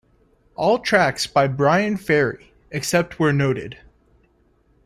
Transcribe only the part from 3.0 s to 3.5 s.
where